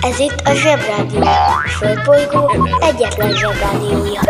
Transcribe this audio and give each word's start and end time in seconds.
Ez 0.00 0.18
itt 0.18 0.40
a 0.44 0.54
Zsebrádió. 0.54 1.20
A 1.22 1.68
Földbolygó 1.68 2.68
egyetlen 2.80 3.32
Zsebrádiója. 3.36 4.20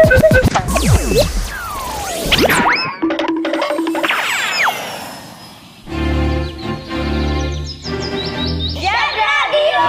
Zsebrádió! 8.75 9.87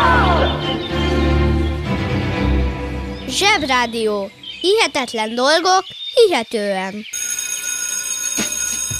Zsebrádió. 3.27 4.29
Hihetetlen 4.61 5.35
dolgok, 5.35 5.83
hihetően. 6.13 7.05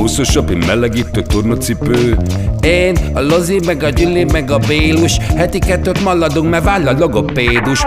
Húszosabb, 0.00 0.50
én 0.50 0.56
melegítő 0.56 1.22
tornacipő 1.22 2.16
Én, 2.60 2.96
a 3.14 3.20
Lozi, 3.20 3.60
meg 3.64 3.82
a 3.82 3.88
Gyüli, 3.88 4.24
meg 4.24 4.50
a 4.50 4.58
Bélus 4.58 5.16
Heti 5.36 5.58
kettőt 5.58 6.02
maladunk, 6.02 6.50
mert 6.50 6.64
váll 6.64 6.88
a 6.88 6.98
logopédus 6.98 7.82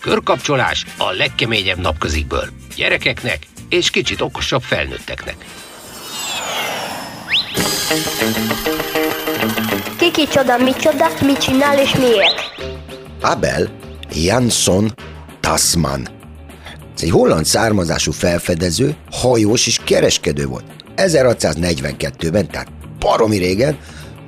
Körkapcsolás 0.00 0.86
a 0.98 1.10
legkeményebb 1.10 1.78
napközikből. 1.78 2.48
Gyerekeknek 2.76 3.38
és 3.68 3.90
kicsit 3.90 4.20
okosabb 4.20 4.62
felnőtteknek. 4.62 5.36
Kiki 9.98 10.26
csoda, 10.32 10.56
micsoda, 10.56 11.06
mit 11.26 11.38
csinál 11.38 11.78
és 11.78 11.94
miért? 11.94 12.54
Abel 13.20 13.68
Jansson 14.12 14.92
Tasman. 15.40 16.19
Egy 17.02 17.10
holland 17.10 17.44
származású 17.44 18.12
felfedező, 18.12 18.94
hajós 19.10 19.66
és 19.66 19.80
kereskedő 19.84 20.46
volt. 20.46 20.64
1642-ben, 20.96 22.48
tehát 22.48 22.68
baromi 22.98 23.36
régen, 23.36 23.78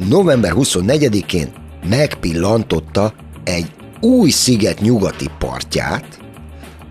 november 0.09 0.53
24-én 0.55 1.53
megpillantotta 1.89 3.15
egy 3.45 3.71
új 4.01 4.31
sziget 4.31 4.81
nyugati 4.81 5.27
partját, 5.39 6.19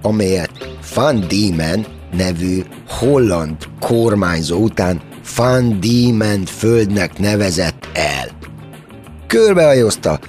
amelyet 0.02 0.52
Van 0.94 1.26
Diemen 1.28 1.86
nevű 2.12 2.64
holland 2.88 3.56
kormányzó 3.80 4.58
után 4.58 5.02
Van 5.36 5.80
Diemen 5.80 6.46
földnek 6.46 7.20
nevezett 7.20 7.88
el. 7.94 8.30
Körbehajózta, 9.28 10.20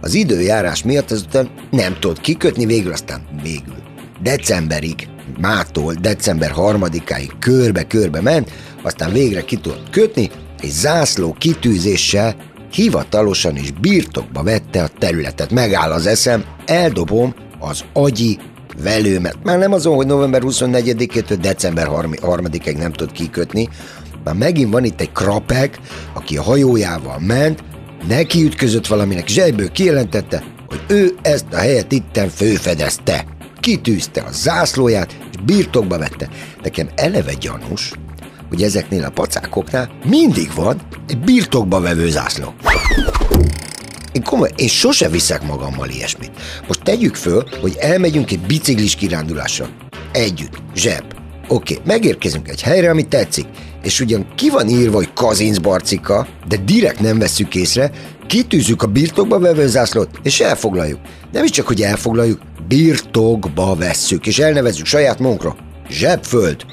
az 0.00 0.14
időjárás 0.14 0.82
miatt 0.82 1.10
azután 1.10 1.50
nem 1.70 1.96
tudott 2.00 2.20
kikötni, 2.20 2.66
végül 2.66 2.92
aztán 2.92 3.20
végül. 3.42 3.85
Decemberig, 4.22 5.08
mától 5.40 5.94
december 5.94 6.50
harmadikáig 6.50 7.32
körbe-körbe 7.38 8.20
ment, 8.20 8.50
aztán 8.82 9.12
végre 9.12 9.44
ki 9.44 9.56
tudott 9.56 9.90
kötni, 9.90 10.30
és 10.60 10.70
zászló 10.70 11.36
kitűzéssel 11.38 12.36
hivatalosan 12.72 13.56
is 13.56 13.70
birtokba 13.70 14.42
vette 14.42 14.82
a 14.82 14.90
területet. 14.98 15.50
Megáll 15.50 15.90
az 15.90 16.06
eszem, 16.06 16.44
eldobom 16.66 17.34
az 17.58 17.84
agyi 17.92 18.38
velőmet. 18.82 19.36
Már 19.42 19.58
nem 19.58 19.72
azon, 19.72 19.94
hogy 19.94 20.06
november 20.06 20.42
24-től 20.44 21.38
december 21.40 21.88
3-ig 21.90 22.78
nem 22.78 22.92
tud 22.92 23.12
kikötni, 23.12 23.68
már 24.24 24.34
megint 24.34 24.72
van 24.72 24.84
itt 24.84 25.00
egy 25.00 25.12
krapek, 25.12 25.78
aki 26.12 26.36
a 26.36 26.42
hajójával 26.42 27.18
ment, 27.18 27.64
neki 28.08 28.44
ütközött 28.44 28.86
valaminek, 28.86 29.28
zsebből 29.28 29.72
kijelentette, 29.72 30.42
hogy 30.66 30.80
ő 30.88 31.14
ezt 31.22 31.46
a 31.52 31.56
helyet 31.56 31.92
itten 31.92 32.28
főfedezte. 32.28 33.35
Kitűzte 33.66 34.20
a 34.20 34.32
zászlóját, 34.32 35.16
és 35.32 35.40
birtokba 35.44 35.98
vette. 35.98 36.28
Nekem 36.62 36.88
eleve 36.94 37.32
gyanús, 37.34 37.92
hogy 38.48 38.62
ezeknél 38.62 39.04
a 39.04 39.10
pacákoknál 39.10 39.90
mindig 40.04 40.54
van 40.54 40.80
egy 41.08 41.18
birtokba 41.18 41.80
vevő 41.80 42.08
zászló. 42.08 42.54
Én 44.12 44.22
komoly, 44.22 44.50
én 44.56 44.68
sose 44.68 45.08
viszek 45.08 45.42
magammal 45.42 45.88
ilyesmit. 45.88 46.30
Most 46.66 46.82
tegyük 46.82 47.14
föl, 47.14 47.44
hogy 47.60 47.76
elmegyünk 47.78 48.30
egy 48.30 48.40
biciklis 48.40 48.94
kirándulásra. 48.94 49.68
Együtt, 50.12 50.62
zseb. 50.74 51.04
Oké, 51.48 51.74
okay, 51.74 51.86
megérkezünk 51.86 52.48
egy 52.48 52.62
helyre, 52.62 52.90
ami 52.90 53.02
tetszik, 53.02 53.46
és 53.86 54.00
ugyan 54.00 54.26
ki 54.34 54.50
van 54.50 54.68
írva, 54.68 54.96
hogy 54.96 55.12
Kazinc 55.12 55.58
Barcika, 55.58 56.26
de 56.48 56.56
direkt 56.56 57.00
nem 57.00 57.18
vesszük 57.18 57.54
észre, 57.54 57.90
kitűzzük 58.26 58.82
a 58.82 58.86
birtokba 58.86 59.38
vevő 59.38 59.66
zászlót, 59.66 60.08
és 60.22 60.40
elfoglaljuk. 60.40 60.98
Nem 61.32 61.44
is 61.44 61.50
csak, 61.50 61.66
hogy 61.66 61.82
elfoglaljuk, 61.82 62.40
birtokba 62.68 63.74
vesszük, 63.74 64.26
és 64.26 64.38
elnevezzük 64.38 64.86
saját 64.86 65.18
munkra. 65.18 65.56
Zsebföld. 65.88 66.64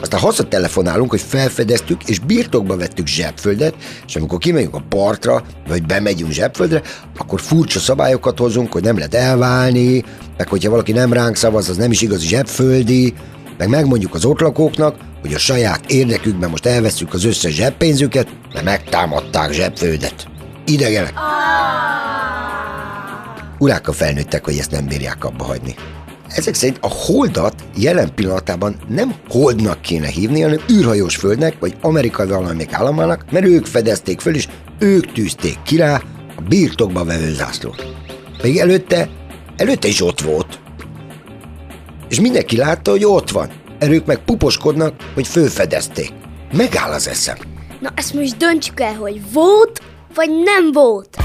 Aztán 0.00 0.20
hazatelefonálunk, 0.20 1.10
hogy 1.10 1.20
felfedeztük, 1.20 2.00
és 2.04 2.18
birtokba 2.18 2.76
vettük 2.76 3.06
zsebföldet, 3.06 3.74
és 4.06 4.16
amikor 4.16 4.38
kimegyünk 4.38 4.74
a 4.74 4.84
partra, 4.88 5.44
vagy 5.68 5.86
bemegyünk 5.86 6.30
zsebföldre, 6.30 6.82
akkor 7.16 7.40
furcsa 7.40 7.78
szabályokat 7.78 8.38
hozunk, 8.38 8.72
hogy 8.72 8.82
nem 8.82 8.96
lehet 8.96 9.14
elválni, 9.14 10.04
meg 10.36 10.48
hogyha 10.48 10.70
valaki 10.70 10.92
nem 10.92 11.12
ránk 11.12 11.36
szavaz, 11.36 11.68
az 11.68 11.76
nem 11.76 11.90
is 11.90 12.02
igazi 12.02 12.26
zsebföldi, 12.26 13.14
meg 13.58 13.68
megmondjuk 13.68 14.14
az 14.14 14.24
ott 14.24 14.40
lakóknak, 14.40 14.96
hogy 15.20 15.34
a 15.34 15.38
saját 15.38 15.90
érdekükben 15.90 16.50
most 16.50 16.66
elveszük 16.66 17.14
az 17.14 17.24
összes 17.24 17.54
zseppénzüket, 17.54 18.28
mert 18.52 18.64
megtámadták 18.64 19.52
zsebföldet. 19.52 20.26
Idegenek! 20.64 21.12
Urák 23.58 23.88
a 23.88 23.92
felnőttek, 23.92 24.44
hogy 24.44 24.58
ezt 24.58 24.70
nem 24.70 24.86
bírják 24.86 25.24
abba 25.24 25.44
hagyni. 25.44 25.74
Ezek 26.28 26.54
szerint 26.54 26.78
a 26.80 26.88
holdat 26.88 27.54
jelen 27.76 28.14
pillanatában 28.14 28.76
nem 28.88 29.14
holdnak 29.28 29.80
kéne 29.80 30.06
hívni, 30.06 30.40
hanem 30.40 30.60
űrhajós 30.72 31.16
földnek, 31.16 31.56
vagy 31.60 31.76
amerikai 31.80 32.26
valamelyik 32.26 32.72
államának, 32.72 33.24
mert 33.30 33.46
ők 33.46 33.66
fedezték 33.66 34.20
föl, 34.20 34.34
és 34.34 34.48
ők 34.78 35.12
tűzték 35.12 35.58
ki 35.62 35.76
rá 35.76 36.02
a 36.36 36.40
birtokba 36.48 37.04
vevő 37.04 37.32
zászlót. 37.32 37.86
Még 38.42 38.58
előtte, 38.58 39.08
előtte 39.56 39.88
is 39.88 40.02
ott 40.02 40.20
volt. 40.20 40.58
És 42.08 42.20
mindenki 42.20 42.56
látta, 42.56 42.90
hogy 42.90 43.04
ott 43.04 43.30
van. 43.30 43.50
Erők 43.78 44.06
meg 44.06 44.18
puposkodnak, 44.24 44.94
hogy 45.14 45.26
fölfedezték. 45.26 46.12
Megáll 46.52 46.92
az 46.92 47.08
eszem. 47.08 47.36
Na 47.80 47.92
ezt 47.94 48.14
most 48.14 48.36
döntsük 48.36 48.80
el, 48.80 48.94
hogy 48.94 49.32
volt, 49.32 49.80
vagy 50.14 50.30
nem 50.30 50.72
volt. 50.72 51.16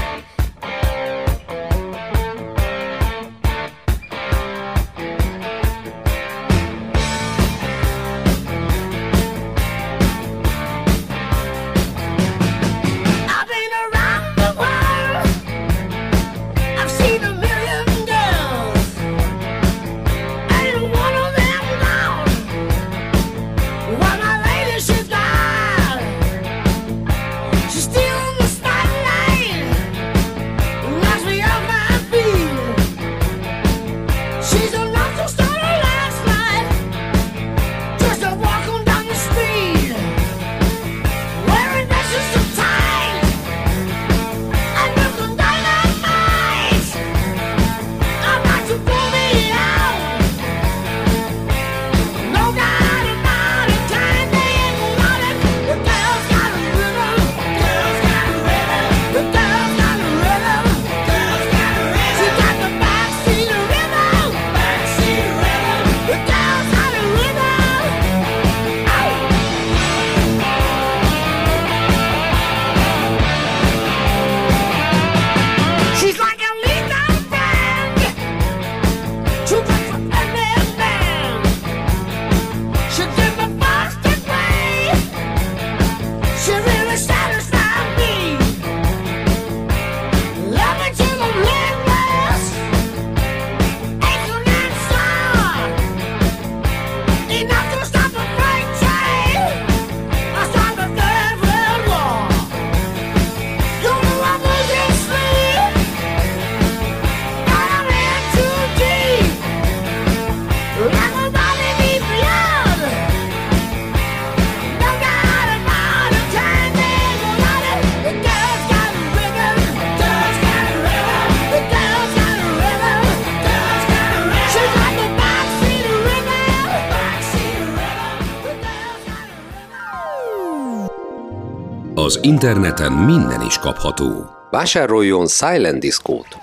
Interneten 132.22 132.92
minden 132.92 133.40
is 133.40 133.58
kapható. 133.58 134.30
Vásároljon 134.50 135.26
Silent 135.26 135.80
Disco-t. 135.80 136.36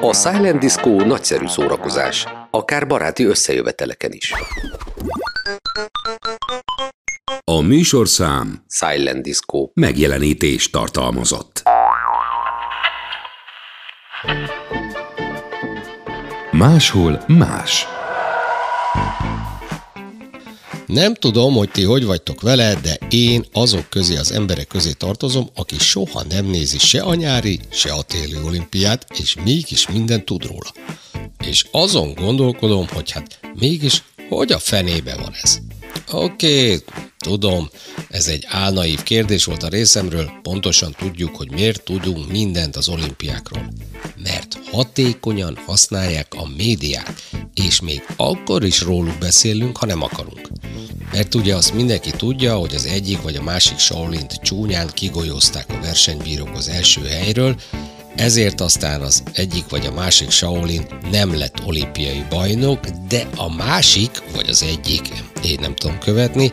A 0.00 0.14
Silent 0.14 0.58
Disco 0.58 0.90
nagyszerű 0.90 1.46
szórakozás, 1.46 2.26
akár 2.50 2.86
baráti 2.86 3.24
összejöveteleken 3.24 4.12
is. 4.12 4.34
A 7.44 7.60
műsorszám 7.60 8.64
Silent 8.68 9.22
Disco. 9.22 9.68
megjelenítést 9.74 10.72
tartalmazott. 10.72 11.51
Máshol 16.62 17.24
más. 17.26 17.86
Nem 20.86 21.14
tudom, 21.14 21.54
hogy 21.54 21.70
ti 21.70 21.82
hogy 21.82 22.04
vagytok 22.04 22.40
vele, 22.40 22.74
de 22.74 22.98
én 23.10 23.44
azok 23.52 23.90
közé 23.90 24.16
az 24.16 24.32
emberek 24.32 24.66
közé 24.66 24.92
tartozom, 24.92 25.48
aki 25.54 25.78
soha 25.78 26.22
nem 26.28 26.46
nézi 26.46 26.78
se 26.78 27.00
a 27.00 27.14
nyári, 27.14 27.60
se 27.70 27.92
a 27.92 28.02
téli 28.02 28.36
olimpiát, 28.44 29.06
és 29.18 29.36
mégis 29.44 29.88
minden 29.88 30.24
tud 30.24 30.46
róla. 30.46 30.72
És 31.46 31.66
azon 31.70 32.14
gondolkodom, 32.14 32.86
hogy 32.92 33.10
hát 33.10 33.40
mégis 33.54 34.02
hogy 34.28 34.52
a 34.52 34.58
fenébe 34.58 35.16
van 35.16 35.32
ez? 35.42 35.58
Oké, 36.10 36.64
okay, 36.64 36.84
tudom, 37.18 37.70
ez 38.08 38.26
egy 38.26 38.44
álnaív 38.48 39.02
kérdés 39.02 39.44
volt 39.44 39.62
a 39.62 39.68
részemről, 39.68 40.30
pontosan 40.42 40.94
tudjuk, 40.98 41.36
hogy 41.36 41.50
miért 41.50 41.82
tudunk 41.82 42.30
mindent 42.30 42.76
az 42.76 42.88
olimpiákról. 42.88 43.68
Mert 44.22 44.58
hatékonyan 44.70 45.58
használják 45.66 46.34
a 46.34 46.48
médiák, 46.56 47.14
és 47.54 47.80
még 47.80 48.02
akkor 48.16 48.64
is 48.64 48.80
róluk 48.80 49.18
beszélünk, 49.18 49.76
ha 49.76 49.86
nem 49.86 50.02
akarunk. 50.02 50.48
Mert 51.12 51.34
ugye 51.34 51.56
azt 51.56 51.74
mindenki 51.74 52.10
tudja, 52.10 52.56
hogy 52.56 52.74
az 52.74 52.86
egyik 52.86 53.22
vagy 53.22 53.36
a 53.36 53.42
másik 53.42 53.78
Shaolint 53.78 54.32
csúnyán 54.42 54.90
kigolyozták 54.94 55.66
a 55.68 55.80
versenybírók 55.80 56.56
az 56.56 56.68
első 56.68 57.00
helyről, 57.06 57.56
ezért 58.16 58.60
aztán 58.60 59.00
az 59.00 59.22
egyik 59.32 59.68
vagy 59.68 59.86
a 59.86 59.92
másik 59.92 60.30
Shaolin 60.30 60.86
nem 61.10 61.36
lett 61.36 61.64
olimpiai 61.64 62.24
bajnok, 62.28 62.86
de 63.08 63.28
a 63.36 63.54
másik, 63.54 64.22
vagy 64.34 64.48
az 64.48 64.62
egyik, 64.62 65.08
én 65.44 65.58
nem 65.60 65.74
tudom 65.74 65.98
követni, 65.98 66.50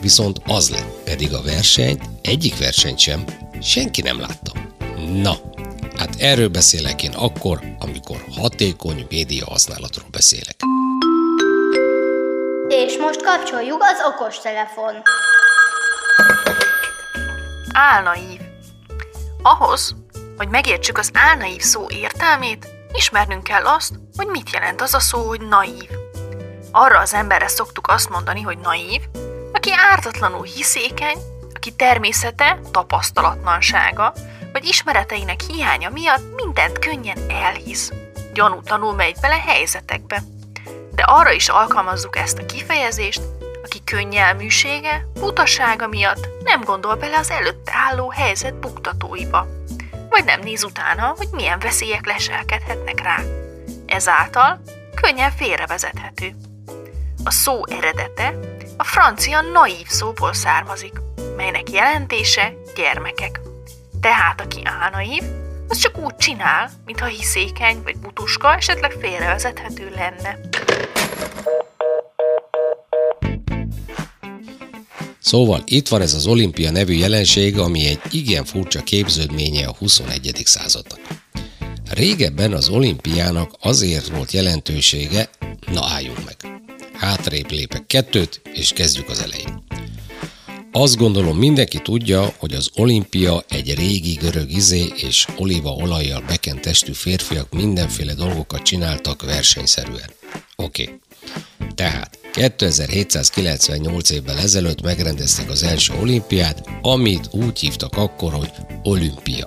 viszont 0.00 0.40
az 0.46 0.70
lett. 0.70 1.02
Pedig 1.04 1.32
a 1.32 1.42
versenyt, 1.42 2.02
egyik 2.22 2.58
versenyt 2.58 2.98
sem, 2.98 3.24
senki 3.62 4.02
nem 4.02 4.20
látta. 4.20 4.52
Na, 5.12 5.38
hát 5.98 6.14
erről 6.18 6.48
beszélek 6.48 7.02
én 7.02 7.12
akkor, 7.12 7.60
amikor 7.78 8.24
hatékony 8.36 9.06
média 9.08 9.44
használatról 9.46 10.08
beszélek. 10.10 10.56
És 12.68 12.96
most 12.98 13.22
kapcsoljuk 13.22 13.82
az 13.82 13.98
okostelefon. 14.12 14.94
Álnaív. 17.72 18.40
Ahhoz, 19.42 19.94
hogy 20.36 20.48
megértsük 20.48 20.98
az 20.98 21.10
álnaív 21.12 21.60
szó 21.60 21.86
értelmét, 21.88 22.68
ismernünk 22.92 23.44
kell 23.44 23.64
azt, 23.64 23.92
hogy 24.16 24.26
mit 24.26 24.50
jelent 24.50 24.80
az 24.80 24.94
a 24.94 25.00
szó, 25.00 25.18
hogy 25.18 25.40
naív. 25.40 25.90
Arra 26.70 26.98
az 26.98 27.14
emberre 27.14 27.48
szoktuk 27.48 27.86
azt 27.88 28.10
mondani, 28.10 28.40
hogy 28.40 28.58
naív, 28.58 29.00
aki 29.52 29.70
ártatlanul 29.90 30.44
hiszékeny, 30.44 31.18
aki 31.54 31.70
természete, 31.70 32.60
tapasztalatlansága, 32.70 34.12
vagy 34.54 34.64
ismereteinek 34.64 35.40
hiánya 35.40 35.90
miatt 35.90 36.34
mindent 36.36 36.78
könnyen 36.78 37.18
elhisz. 37.28 37.92
Gyanútlanul 38.32 38.94
megy 38.94 39.16
bele 39.20 39.40
helyzetekbe. 39.46 40.22
De 40.94 41.02
arra 41.02 41.32
is 41.32 41.48
alkalmazzuk 41.48 42.16
ezt 42.16 42.38
a 42.38 42.46
kifejezést, 42.46 43.20
aki 43.64 43.84
könnyelműsége, 43.84 45.06
butasága 45.14 45.86
miatt 45.86 46.28
nem 46.44 46.60
gondol 46.60 46.94
bele 46.94 47.18
az 47.18 47.30
előtte 47.30 47.72
álló 47.74 48.10
helyzet 48.10 48.54
buktatóiba, 48.54 49.46
vagy 50.10 50.24
nem 50.24 50.40
néz 50.40 50.64
utána, 50.64 51.14
hogy 51.16 51.28
milyen 51.32 51.58
veszélyek 51.58 52.06
leselkedhetnek 52.06 53.00
rá. 53.00 53.18
Ezáltal 53.86 54.60
könnyen 54.94 55.30
félrevezethető. 55.30 56.34
A 57.24 57.30
szó 57.30 57.66
eredete 57.66 58.34
a 58.76 58.84
francia 58.84 59.40
naív 59.40 59.86
szóból 59.86 60.32
származik, 60.32 60.94
melynek 61.36 61.70
jelentése 61.70 62.52
gyermekek. 62.74 63.43
Tehát 64.04 64.40
aki 64.40 64.60
álnaív, 64.64 65.22
az 65.68 65.78
csak 65.78 65.98
úgy 65.98 66.16
csinál, 66.16 66.70
mintha 66.84 67.06
hiszékeny 67.06 67.82
vagy 67.82 67.96
butuska, 67.96 68.54
esetleg 68.54 68.90
félrevezethető 68.90 69.90
lenne. 69.94 70.38
Szóval 75.18 75.62
itt 75.66 75.88
van 75.88 76.00
ez 76.00 76.14
az 76.14 76.26
olimpia 76.26 76.70
nevű 76.70 76.92
jelenség, 76.92 77.58
ami 77.58 77.86
egy 77.86 78.00
igen 78.10 78.44
furcsa 78.44 78.82
képződménye 78.82 79.66
a 79.66 79.74
21. 79.78 80.42
századnak. 80.44 81.00
Régebben 81.90 82.52
az 82.52 82.68
olimpiának 82.68 83.50
azért 83.60 84.08
volt 84.08 84.32
jelentősége, 84.32 85.28
na 85.72 85.84
álljunk 85.84 86.24
meg. 86.24 86.60
Hátrébb 86.92 87.50
lépek 87.50 87.86
kettőt, 87.86 88.42
és 88.52 88.72
kezdjük 88.72 89.08
az 89.08 89.20
elején. 89.20 89.64
Azt 90.76 90.96
gondolom 90.96 91.38
mindenki 91.38 91.78
tudja, 91.78 92.34
hogy 92.38 92.54
az 92.54 92.70
olimpia 92.74 93.44
egy 93.48 93.74
régi 93.74 94.12
görög 94.12 94.50
izé 94.50 94.92
és 94.96 95.26
olívaolajjal 95.36 96.24
bekent 96.26 96.60
testű 96.60 96.92
férfiak 96.92 97.52
mindenféle 97.52 98.14
dolgokat 98.14 98.62
csináltak 98.62 99.22
versenyszerűen. 99.22 100.10
Oké. 100.56 100.82
Okay. 100.82 100.98
Tehát 101.74 102.18
2798 102.32 104.10
évvel 104.10 104.38
ezelőtt 104.38 104.82
megrendezték 104.82 105.50
az 105.50 105.62
első 105.62 105.94
olimpiát, 106.00 106.68
amit 106.82 107.28
úgy 107.30 107.58
hívtak 107.58 107.96
akkor, 107.96 108.32
hogy 108.32 108.50
olimpia. 108.82 109.44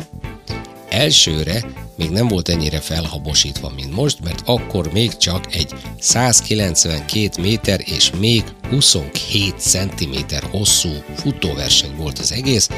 Elsőre 0.89 1.65
még 1.95 2.09
nem 2.09 2.27
volt 2.27 2.49
ennyire 2.49 2.79
felhabosítva, 2.79 3.71
mint 3.75 3.95
most, 3.95 4.17
mert 4.23 4.41
akkor 4.45 4.91
még 4.91 5.17
csak 5.17 5.55
egy 5.55 5.73
192 5.99 7.41
méter 7.41 7.79
és 7.85 8.11
még 8.19 8.43
27 8.69 9.59
cm 9.59 10.15
hosszú 10.51 10.89
futóverseny 11.15 11.95
volt 11.95 12.19
az 12.19 12.31
egész, 12.31 12.69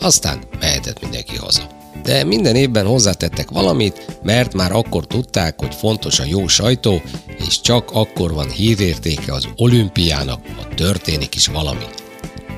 aztán 0.00 0.38
mehetett 0.60 1.00
mindenki 1.00 1.36
haza. 1.36 1.66
De 2.02 2.24
minden 2.24 2.56
évben 2.56 2.86
hozzátettek 2.86 3.50
valamit, 3.50 4.06
mert 4.22 4.54
már 4.54 4.72
akkor 4.72 5.06
tudták, 5.06 5.60
hogy 5.60 5.74
fontos 5.74 6.18
a 6.18 6.24
jó 6.24 6.46
sajtó, 6.46 7.02
és 7.46 7.60
csak 7.60 7.90
akkor 7.90 8.32
van 8.32 8.50
hírértéke 8.50 9.32
az 9.32 9.48
olimpiának, 9.56 10.40
ha 10.56 10.74
történik 10.74 11.34
is 11.34 11.46
valami. 11.46 11.84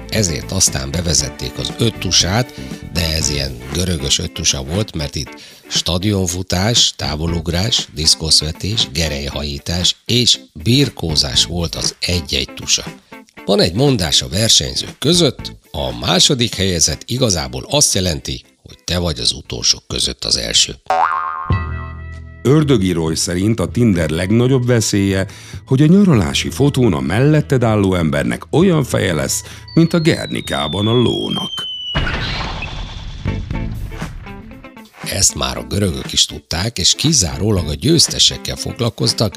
Ezért 0.09 0.53
aztán 0.53 0.91
bevezették 0.91 1.59
az 1.59 1.73
öttusát, 1.79 2.55
de 2.93 3.15
ez 3.15 3.31
ilyen 3.31 3.59
görögös 3.73 4.19
öttusa 4.19 4.63
volt, 4.63 4.97
mert 4.97 5.15
itt 5.15 5.41
stadionfutás, 5.69 6.93
távolugrás, 6.97 7.89
diszkoszvetés, 7.95 8.89
gerelyhajítás 8.93 9.97
és 10.05 10.39
birkózás 10.53 11.45
volt 11.45 11.75
az 11.75 11.95
egy-egy 12.01 12.51
tusa. 12.55 12.85
Van 13.45 13.61
egy 13.61 13.75
mondás 13.75 14.23
a 14.23 14.29
versenyzők 14.29 14.99
között, 14.99 15.53
a 15.71 15.99
második 15.99 16.55
helyezett 16.55 17.03
igazából 17.07 17.67
azt 17.71 17.95
jelenti, 17.95 18.45
hogy 18.63 18.79
te 18.85 18.99
vagy 18.99 19.19
az 19.19 19.33
utolsók 19.33 19.83
között 19.87 20.25
az 20.25 20.37
első. 20.37 20.75
Ördögi 22.43 22.95
szerint 23.15 23.61
a 23.61 23.69
Tinder 23.69 24.11
legnagyobb 24.11 24.67
veszélye, 24.67 25.27
hogy 25.67 25.83
a 25.83 25.87
nyaralási 25.87 26.51
fotón 26.51 26.93
a 26.93 27.01
melletted 27.01 27.63
álló 27.63 27.95
embernek 27.95 28.43
olyan 28.51 28.85
feje 28.85 29.15
lesz, 29.15 29.43
mint 29.75 29.93
a 29.93 30.01
Gernikában 30.01 30.87
a 30.87 30.93
lónak. 30.93 31.67
Ezt 35.03 35.35
már 35.35 35.57
a 35.57 35.67
görögök 35.69 36.13
is 36.13 36.27
tudták, 36.27 36.79
és 36.79 36.95
kizárólag 36.95 37.69
a 37.69 37.75
győztesekkel 37.75 38.57
foglalkoztak, 38.57 39.35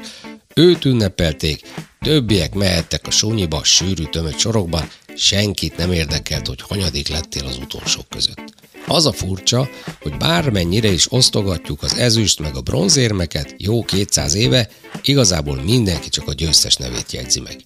őt 0.54 0.84
ünnepelték, 0.84 1.60
többiek 2.00 2.54
mehettek 2.54 3.06
a 3.06 3.10
sunyiba, 3.10 3.64
sűrű 3.64 4.04
tömött 4.04 4.38
sorokban, 4.38 4.88
senkit 5.16 5.76
nem 5.76 5.92
érdekelt, 5.92 6.46
hogy 6.46 6.60
hanyadik 6.60 7.08
lettél 7.08 7.46
az 7.46 7.56
utolsók 7.56 8.08
között. 8.08 8.52
Az 8.86 9.06
a 9.06 9.12
furcsa, 9.12 9.68
hogy 10.00 10.16
bármennyire 10.16 10.88
is 10.88 11.12
osztogatjuk 11.12 11.82
az 11.82 11.94
ezüst 11.94 12.40
meg 12.40 12.56
a 12.56 12.60
bronzérmeket 12.60 13.54
jó 13.58 13.84
200 13.84 14.34
éve, 14.34 14.68
igazából 15.02 15.62
mindenki 15.62 16.08
csak 16.08 16.28
a 16.28 16.32
győztes 16.32 16.76
nevét 16.76 17.12
jegyzi 17.12 17.40
meg. 17.40 17.64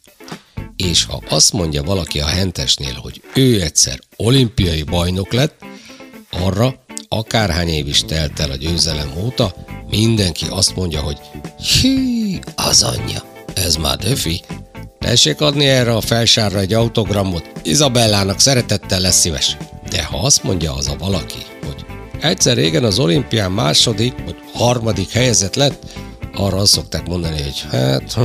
És 0.76 1.04
ha 1.04 1.22
azt 1.28 1.52
mondja 1.52 1.82
valaki 1.82 2.20
a 2.20 2.26
hentesnél, 2.26 2.94
hogy 2.94 3.22
ő 3.34 3.62
egyszer 3.62 3.98
olimpiai 4.16 4.82
bajnok 4.82 5.32
lett, 5.32 5.64
arra 6.30 6.84
akárhány 7.08 7.68
év 7.68 7.86
is 7.86 8.04
telt 8.04 8.40
el 8.40 8.50
a 8.50 8.56
győzelem 8.56 9.12
óta, 9.24 9.54
mindenki 9.90 10.46
azt 10.48 10.76
mondja, 10.76 11.00
hogy 11.00 11.18
hí, 11.58 12.38
az 12.54 12.82
anyja, 12.82 13.22
ez 13.54 13.76
már 13.76 13.96
döfi. 13.96 14.42
Tessék 14.98 15.40
adni 15.40 15.66
erre 15.66 15.96
a 15.96 16.00
felsárra 16.00 16.58
egy 16.58 16.72
autogramot, 16.72 17.50
Izabellának 17.62 18.40
szeretettel 18.40 19.00
lesz 19.00 19.18
szíves. 19.18 19.56
De 19.90 20.04
ha 20.04 20.18
azt 20.18 20.42
mondja 20.42 20.74
az 20.74 20.88
a 20.88 20.96
valaki, 20.98 21.38
hogy 21.64 21.84
egyszer 22.20 22.56
régen 22.56 22.84
az 22.84 22.98
olimpián 22.98 23.52
második 23.52 24.14
vagy 24.24 24.36
harmadik 24.54 25.10
helyezett 25.10 25.54
lett, 25.54 25.82
arra 26.34 26.56
azt 26.56 26.72
szokták 26.72 27.06
mondani, 27.06 27.42
hogy 27.42 27.64
hát, 27.70 28.18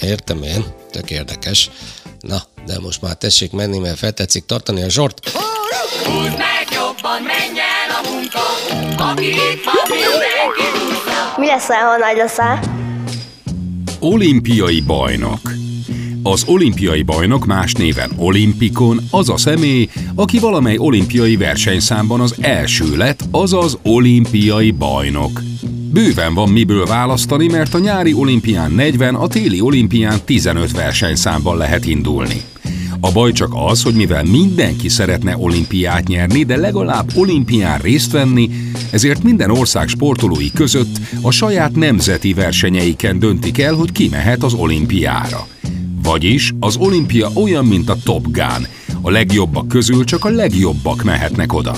értem 0.00 0.42
én, 0.42 0.64
tök 0.90 1.10
érdekes. 1.10 1.70
Na, 2.20 2.42
de 2.66 2.78
most 2.80 3.02
már 3.02 3.14
tessék 3.14 3.52
menni, 3.52 3.78
mert 3.78 3.98
feltetszik 3.98 4.46
tartani 4.46 4.82
a 4.82 4.88
zsort. 4.90 5.32
Meg 6.22 6.71
jobban, 7.02 7.22
menj 7.22 7.58
el 7.58 7.90
a 7.98 8.10
munka, 8.10 8.40
aki 9.10 9.26
itt 9.26 9.64
van, 9.64 9.74
mindenki 9.88 10.64
húzza. 10.72 11.34
Mi 11.36 11.46
lesz, 11.46 11.66
ha 11.66 11.96
nagy 11.98 12.16
leszel? 12.16 12.60
Olimpiai 14.00 14.80
bajnok. 14.80 15.40
Az 16.22 16.44
olimpiai 16.46 17.02
bajnok 17.02 17.46
más 17.46 17.72
néven 17.72 18.10
olimpikon 18.16 19.00
az 19.10 19.28
a 19.28 19.36
személy, 19.36 19.88
aki 20.14 20.38
valamely 20.38 20.76
olimpiai 20.78 21.36
versenyszámban 21.36 22.20
az 22.20 22.34
első 22.40 22.96
lett, 22.96 23.20
azaz 23.30 23.78
olimpiai 23.82 24.70
bajnok. 24.70 25.40
Bőven 25.92 26.34
van 26.34 26.48
miből 26.48 26.86
választani, 26.86 27.46
mert 27.46 27.74
a 27.74 27.78
nyári 27.78 28.12
olimpián 28.12 28.70
40, 28.70 29.14
a 29.14 29.26
téli 29.26 29.60
olimpián 29.60 30.20
15 30.24 30.72
versenyszámban 30.72 31.56
lehet 31.56 31.84
indulni. 31.84 32.42
A 33.04 33.12
baj 33.12 33.32
csak 33.32 33.52
az, 33.54 33.82
hogy 33.82 33.94
mivel 33.94 34.24
mindenki 34.24 34.88
szeretne 34.88 35.36
olimpiát 35.36 36.08
nyerni, 36.08 36.42
de 36.42 36.56
legalább 36.56 37.10
olimpián 37.14 37.78
részt 37.78 38.12
venni, 38.12 38.50
ezért 38.90 39.22
minden 39.22 39.50
ország 39.50 39.88
sportolói 39.88 40.50
között 40.50 40.98
a 41.22 41.30
saját 41.30 41.74
nemzeti 41.74 42.32
versenyeiken 42.32 43.18
döntik 43.18 43.58
el, 43.58 43.74
hogy 43.74 43.92
ki 43.92 44.08
mehet 44.08 44.42
az 44.42 44.54
olimpiára. 44.54 45.46
Vagyis 46.02 46.52
az 46.60 46.76
olimpia 46.76 47.30
olyan, 47.34 47.64
mint 47.64 47.88
a 47.88 47.96
Top 48.04 48.22
Gun. 48.30 48.66
A 49.00 49.10
legjobbak 49.10 49.68
közül 49.68 50.04
csak 50.04 50.24
a 50.24 50.30
legjobbak 50.30 51.02
mehetnek 51.02 51.52
oda. 51.52 51.76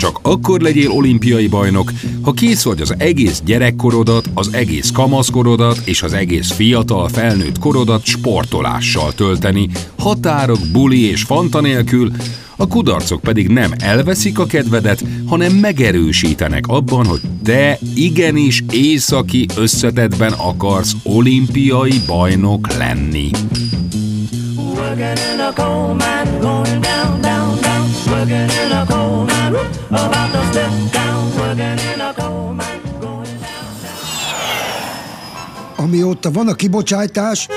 Csak 0.00 0.18
akkor 0.22 0.60
legyél 0.60 0.90
olimpiai 0.90 1.46
bajnok, 1.46 1.92
ha 2.22 2.32
kész 2.32 2.62
vagy 2.62 2.80
az 2.80 2.94
egész 2.98 3.42
gyerekkorodat, 3.44 4.30
az 4.34 4.52
egész 4.52 4.90
kamaszkorodat 4.90 5.80
és 5.84 6.02
az 6.02 6.12
egész 6.12 6.50
fiatal 6.50 7.08
felnőtt 7.08 7.58
korodat 7.58 8.04
sportolással 8.04 9.12
tölteni, 9.12 9.68
határok, 9.98 10.58
buli 10.72 11.10
és 11.10 11.22
fanta 11.22 11.60
nélkül, 11.60 12.10
a 12.56 12.66
kudarcok 12.66 13.20
pedig 13.20 13.48
nem 13.48 13.72
elveszik 13.78 14.38
a 14.38 14.46
kedvedet, 14.46 15.04
hanem 15.26 15.52
megerősítenek 15.52 16.66
abban, 16.66 17.06
hogy 17.06 17.20
te 17.44 17.78
igenis 17.94 18.64
északi 18.72 19.46
összetetben 19.56 20.32
akarsz 20.32 20.92
olimpiai 21.02 22.00
bajnok 22.06 22.76
lenni. 22.76 23.30
Working 24.56 25.18
in 25.34 25.40
a 25.40 25.52
coal 25.54 25.94
mine, 25.94 26.38
going 26.40 26.80
down, 26.80 27.20
down, 27.20 27.60
down. 27.60 27.88
Working 28.06 28.50
in 28.66 28.72
a 28.72 28.84
coal 28.86 29.24
mine, 29.24 29.29
Amióta 35.76 36.30
van 36.30 36.48
a 36.48 36.54
kibocsátás, 36.54 37.48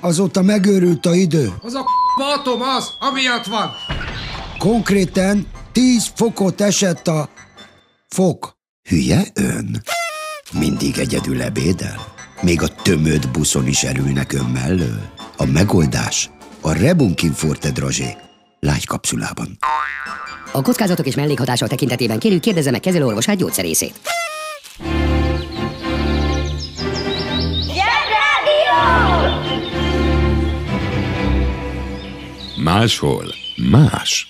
azóta 0.00 0.42
megőrült 0.42 1.06
a 1.06 1.14
idő. 1.14 1.52
Az 1.62 1.74
a 1.74 1.84
atom 2.38 2.60
az, 2.62 2.94
amiatt 2.98 3.44
van. 3.44 3.70
Konkrétan 4.58 5.46
10 5.72 6.10
fokot 6.14 6.60
esett 6.60 7.08
a 7.08 7.28
fok. 8.08 8.56
Hülye 8.88 9.26
ön? 9.34 9.82
Mindig 10.52 10.98
egyedül 10.98 11.42
ebédel? 11.42 12.12
Még 12.40 12.62
a 12.62 12.68
tömött 12.68 13.28
buszon 13.30 13.66
is 13.66 13.82
erülnek 13.82 14.32
ön 14.32 14.44
mellől? 14.44 15.10
A 15.36 15.44
megoldás 15.44 16.30
a 16.60 16.72
Rebunkin 16.72 17.32
Forte 17.32 17.70
Drazsé 17.70 18.16
lágy 18.60 18.86
kapszulában. 18.86 19.58
A 20.56 20.62
kockázatok 20.62 21.06
és 21.06 21.14
mellékhatások 21.14 21.68
tekintetében 21.68 22.18
kérjük 22.18 22.40
kérdezze 22.40 22.70
meg 22.70 22.80
kezelőorvosát 22.80 23.36
gyógyszerészét. 23.36 23.94
Máshol 32.56 33.24
más. 33.70 34.26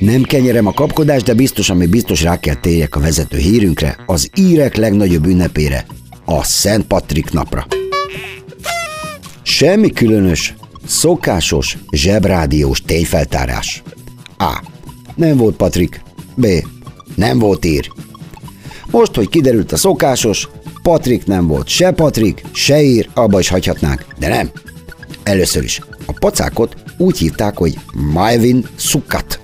Nem 0.00 0.22
kenyerem 0.22 0.66
a 0.66 0.72
kapkodás, 0.72 1.22
de 1.22 1.34
biztos, 1.34 1.70
ami 1.70 1.86
biztos 1.86 2.22
rá 2.22 2.38
kell 2.38 2.54
térjek 2.54 2.96
a 2.96 3.00
vezető 3.00 3.38
hírünkre, 3.38 3.96
az 4.06 4.30
írek 4.34 4.76
legnagyobb 4.76 5.26
ünnepére, 5.26 5.86
a 6.24 6.44
Szent 6.44 6.86
Patrik 6.86 7.30
napra. 7.30 7.66
Semmi 9.42 9.90
különös, 9.90 10.54
szokásos, 10.86 11.76
zsebrádiós 11.90 12.82
tényfeltárás. 12.82 13.82
A. 14.38 14.78
Nem 15.20 15.36
volt 15.36 15.56
Patrik. 15.56 16.02
B. 16.34 16.46
Nem 17.14 17.38
volt 17.38 17.64
ír. 17.64 17.92
Most, 18.90 19.14
hogy 19.14 19.28
kiderült 19.28 19.72
a 19.72 19.76
szokásos, 19.76 20.48
Patrik 20.82 21.26
nem 21.26 21.46
volt 21.46 21.68
se 21.68 21.90
Patrik, 21.90 22.42
se 22.52 22.82
ír, 22.82 23.08
abba 23.14 23.38
is 23.38 23.48
hagyhatnánk, 23.48 24.06
de 24.18 24.28
nem. 24.28 24.50
Először 25.22 25.62
is, 25.62 25.80
a 26.06 26.12
pacákot 26.12 26.76
úgy 26.98 27.18
hívták, 27.18 27.56
hogy 27.56 27.78
Maivin 28.12 28.66
Sukat. 28.76 29.40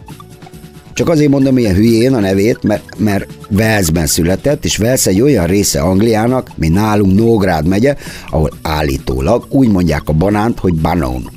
Csak 0.95 1.09
azért 1.09 1.31
mondom 1.31 1.59
ilyen 1.59 1.75
hülyén 1.75 2.15
a 2.15 2.21
nevét, 2.21 2.63
mert, 2.63 2.99
mert 2.99 3.27
Walesben 3.51 4.07
született, 4.07 4.65
és 4.65 4.79
Wales 4.79 5.07
egy 5.07 5.21
olyan 5.21 5.47
része 5.47 5.81
Angliának, 5.81 6.51
mint 6.55 6.75
nálunk 6.75 7.15
Nógrád 7.15 7.67
megye, 7.67 7.97
ahol 8.31 8.51
állítólag 8.63 9.47
úgy 9.49 9.69
mondják 9.69 10.03
a 10.09 10.13
banánt, 10.13 10.59
hogy 10.59 10.75
banon. 10.75 11.31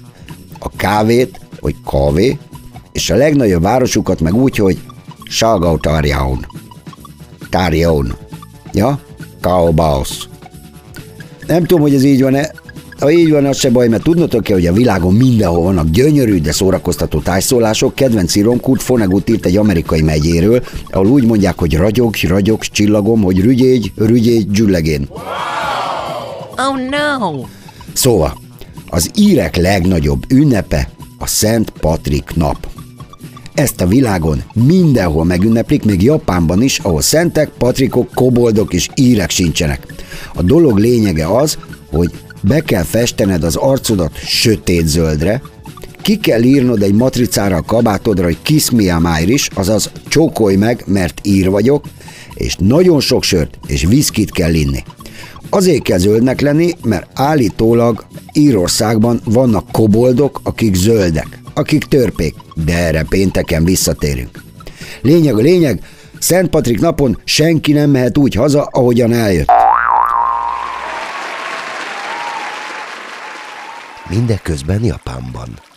A 0.60 0.69
kávét, 0.75 1.39
hogy 1.60 1.75
kávé, 1.91 2.38
és 3.00 3.10
a 3.10 3.15
legnagyobb 3.15 3.62
városukat 3.62 4.20
meg 4.20 4.34
úgy, 4.34 4.56
hogy 4.56 4.79
Salgau 5.29 5.77
Tarjaun. 5.77 6.46
Tarjaun. 7.50 8.15
Ja? 8.74 9.00
Kaobaos. 9.41 10.10
Nem 11.48 11.63
tudom, 11.63 11.82
hogy 11.82 11.94
ez 11.94 12.03
így 12.03 12.22
van-e, 12.22 12.51
ha 13.00 13.12
így 13.12 13.32
van, 13.32 13.46
az 13.46 13.58
se 13.58 13.70
baj, 13.70 13.88
mert 13.88 14.03
tudnotok 14.03 14.44
kell, 14.44 14.56
hogy 14.56 14.68
a 14.68 14.74
világon 14.74 15.13
mindenhol 15.13 15.63
vannak 15.63 15.89
gyönyörű, 15.89 16.41
de 16.41 16.51
szórakoztató 16.51 17.20
tájszólások. 17.20 17.96
Kedvenc 17.96 18.36
írom 18.36 18.60
Kurt 18.60 18.84
Vonnegut 18.84 19.29
írt 19.29 19.46
egy 19.46 19.58
amerikai 19.58 20.01
megyéről, 20.01 20.63
ahol 20.89 21.08
úgy 21.08 21.25
mondják, 21.25 21.60
hogy 21.60 21.75
ragyog, 21.77 22.15
ragyog, 22.27 22.62
csillagom, 22.62 23.22
hogy 23.22 23.41
rügyégy, 23.41 23.91
rügyégy, 23.96 24.51
gyüllegén. 24.51 25.10
Oh 26.56 26.77
no! 26.89 27.44
Szóval, 27.94 28.38
az 28.89 29.12
írek 29.15 29.56
legnagyobb 29.56 30.24
ünnepe 30.29 30.89
a 31.20 31.27
Szent 31.27 31.70
Patrik 31.70 32.36
nap. 32.36 32.68
Ezt 33.53 33.82
a 33.82 33.88
világon 33.88 34.44
mindenhol 34.53 35.24
megünneplik, 35.25 35.84
még 35.84 36.03
Japánban 36.03 36.62
is, 36.62 36.79
ahol 36.79 37.01
szentek, 37.01 37.50
patrikok, 37.50 38.10
koboldok 38.13 38.74
és 38.74 38.89
írek 38.96 39.29
sincsenek. 39.29 39.94
A 40.34 40.41
dolog 40.41 40.77
lényege 40.77 41.27
az, 41.38 41.58
hogy 41.91 42.12
be 42.41 42.60
kell 42.60 42.84
festened 42.84 43.44
az 43.44 43.56
arcodat 43.56 44.15
sötét 44.15 44.88
zöldre, 44.88 45.41
ki 46.01 46.18
kell 46.18 46.44
írnod 46.44 46.82
egy 46.82 46.94
matricára 46.94 47.56
a 47.56 47.62
kabátodra, 47.62 48.24
hogy 48.24 48.38
kiss 48.41 48.70
me 48.70 48.94
a 48.94 49.20
Irish, 49.22 49.50
azaz 49.53 49.91
csókolj 50.08 50.56
meg, 50.56 50.84
mert 50.86 51.20
ír 51.24 51.50
vagyok, 51.50 51.86
és 52.34 52.56
nagyon 52.60 53.00
sok 53.00 53.24
sört 53.24 53.60
és 53.68 53.86
viszkit 53.86 54.32
kell 54.32 54.53
inni. 54.53 54.84
Azért 55.50 55.84
kell 55.84 55.98
zöldnek 55.98 56.41
lenni, 56.41 56.74
mert 56.84 57.08
állítólag 57.13 58.06
Írországban 58.34 59.22
vannak 59.24 59.72
koboldok, 59.72 60.39
akik 60.44 60.75
zöldek, 60.75 61.38
akik 61.53 61.84
törpék, 61.84 62.36
de 62.65 62.77
erre 62.77 63.06
pénteken 63.10 63.63
visszatérünk. 63.63 64.44
Lényeg 65.01 65.36
a 65.36 65.41
lényeg, 65.41 65.82
Szent 66.20 66.50
Patrik 66.50 66.79
napon 66.79 67.22
senki 67.24 67.72
nem 67.72 67.89
mehet 67.89 68.18
úgy 68.18 68.34
haza, 68.34 68.63
ahogyan 68.63 69.13
eljött. 69.13 69.50
Mindeközben 74.10 74.84
Japánban. 74.84 75.68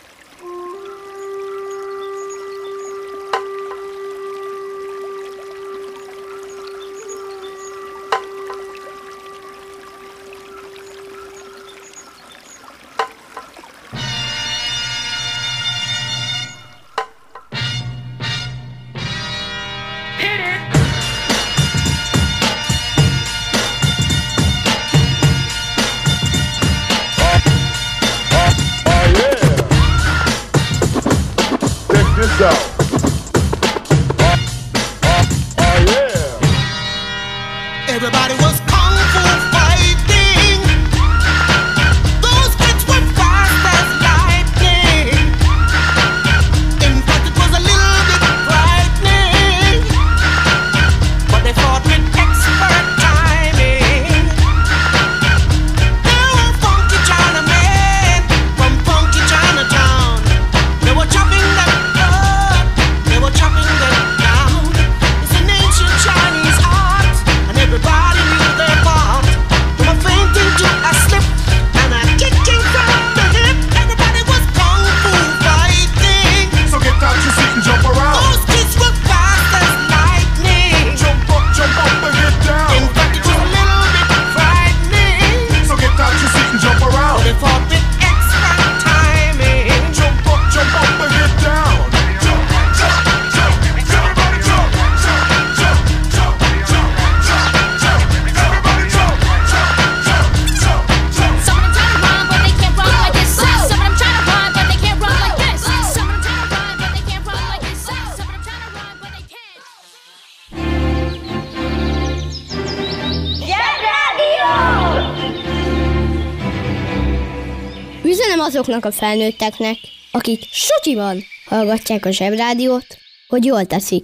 Azoknak 118.63 118.85
a 118.85 118.91
felnőtteknek, 118.91 119.77
akik 120.11 120.43
Sutyiban 120.51 121.23
hallgatják 121.45 122.05
a 122.05 122.11
zsebrádiót, 122.11 122.85
hogy 123.27 123.45
jól 123.45 123.65
teszik. 123.65 124.03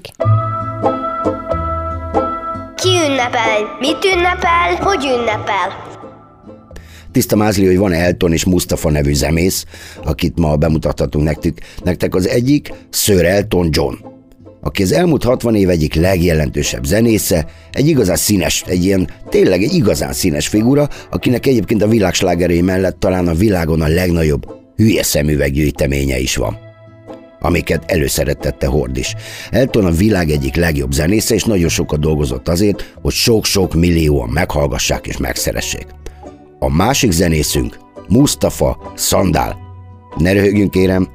Ki 2.75 2.89
ünnepel? 2.89 3.77
Mit 3.79 4.05
ünnepel? 4.15 4.75
Hogy 4.79 5.03
ünnepel? 5.03 5.87
Tiszta 7.11 7.35
mázli, 7.35 7.65
hogy 7.65 7.77
van 7.77 7.93
Elton 7.93 8.33
és 8.33 8.45
Mustafa 8.45 8.89
nevű 8.89 9.13
zemész, 9.13 9.65
akit 10.03 10.39
ma 10.39 10.55
bemutathatunk 10.55 11.25
nektek. 11.25 11.61
Nektek 11.83 12.15
az 12.15 12.27
egyik 12.27 12.73
Sir 12.89 13.25
Elton 13.25 13.69
John, 13.71 13.93
aki 14.61 14.83
az 14.83 14.91
elmúlt 14.91 15.23
60 15.23 15.55
év 15.55 15.69
egyik 15.69 15.93
legjelentősebb 15.93 16.85
zenésze, 16.85 17.45
egy 17.71 17.87
igazán 17.87 18.15
színes, 18.15 18.63
egy 18.67 18.83
ilyen 18.83 19.09
tényleg 19.29 19.63
egy 19.63 19.73
igazán 19.73 20.13
színes 20.13 20.47
figura, 20.47 20.89
akinek 21.11 21.45
egyébként 21.45 21.81
a 21.81 21.87
világslágerei 21.87 22.61
mellett 22.61 22.99
talán 22.99 23.27
a 23.27 23.33
világon 23.33 23.81
a 23.81 23.87
legnagyobb 23.87 24.45
hülye 24.75 25.03
szemüveggyűjteménye 25.03 26.19
is 26.19 26.35
van 26.35 26.67
amiket 27.41 27.91
előszerettette 27.91 28.67
Hord 28.67 28.97
is. 28.97 29.15
Elton 29.51 29.85
a 29.85 29.91
világ 29.91 30.29
egyik 30.29 30.55
legjobb 30.55 30.91
zenésze, 30.91 31.33
és 31.33 31.43
nagyon 31.43 31.69
sokat 31.69 31.99
dolgozott 31.99 32.47
azért, 32.47 32.93
hogy 33.01 33.13
sok-sok 33.13 33.73
millióan 33.73 34.29
meghallgassák 34.29 35.07
és 35.07 35.17
megszeressék. 35.17 35.85
A 36.59 36.69
másik 36.69 37.11
zenészünk 37.11 37.77
Mustafa 38.07 38.93
Sandál. 38.95 39.57
Ne 40.17 40.31
röhögjünk 40.31 40.71
kérem, 40.71 41.07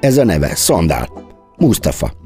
ez 0.00 0.16
a 0.16 0.24
neve 0.24 0.54
Sandál. 0.54 1.08
Mustafa. 1.56 2.21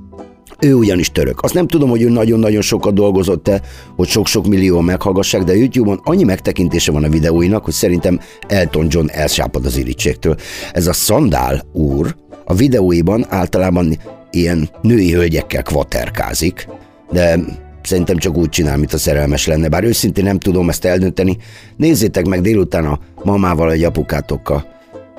Ő 0.61 0.75
ugyanis 0.75 1.11
török. 1.11 1.43
Azt 1.43 1.55
nem 1.55 1.67
tudom, 1.67 1.89
hogy 1.89 2.03
ő 2.03 2.09
nagyon-nagyon 2.09 2.63
sokat 2.63 2.95
dolgozott-e, 2.95 3.61
hogy 3.97 4.09
sok-sok 4.09 4.47
millió 4.47 4.81
meghallgassák, 4.81 5.43
de 5.43 5.57
YouTube-on 5.57 6.01
annyi 6.05 6.25
megtekintése 6.25 6.93
van 6.93 7.05
a 7.05 7.09
videóinak, 7.09 7.65
hogy 7.65 7.75
szerintem 7.75 8.21
Elton 8.49 8.87
John 8.91 9.07
elsápad 9.11 9.65
az 9.67 9.77
irítségtől. 9.77 10.37
Ez 10.73 10.87
a 10.87 10.93
Sandál 10.93 11.63
úr 11.73 12.17
a 12.45 12.55
videóiban 12.55 13.27
általában 13.29 13.99
ilyen 14.31 14.69
női 14.83 15.13
hölgyekkel 15.13 15.63
kvaterkázik, 15.63 16.69
de 17.13 17.39
Szerintem 17.83 18.17
csak 18.17 18.37
úgy 18.37 18.49
csinál, 18.49 18.77
mint 18.77 18.93
a 18.93 18.99
szerelmes 18.99 19.47
lenne, 19.47 19.69
bár 19.69 19.85
őszintén 19.85 20.25
nem 20.25 20.39
tudom 20.39 20.69
ezt 20.69 20.85
eldönteni. 20.85 21.37
Nézzétek 21.77 22.27
meg 22.27 22.41
délután 22.41 22.85
a 22.85 22.99
mamával 23.25 23.67
vagy 23.67 23.85
apukátokkal. 23.85 24.67